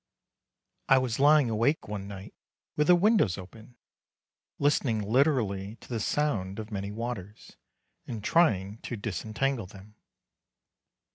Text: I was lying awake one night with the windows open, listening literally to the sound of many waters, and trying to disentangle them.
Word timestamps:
I 0.89 0.97
was 0.97 1.19
lying 1.19 1.51
awake 1.51 1.87
one 1.87 2.07
night 2.07 2.33
with 2.75 2.87
the 2.87 2.95
windows 2.95 3.37
open, 3.37 3.75
listening 4.57 4.99
literally 5.03 5.75
to 5.75 5.87
the 5.89 5.99
sound 5.99 6.57
of 6.57 6.71
many 6.71 6.89
waters, 6.91 7.55
and 8.07 8.23
trying 8.23 8.79
to 8.79 8.97
disentangle 8.97 9.67
them. 9.67 9.93